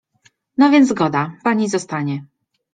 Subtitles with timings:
[0.57, 2.25] —No, więc zgoda, pani zostanie.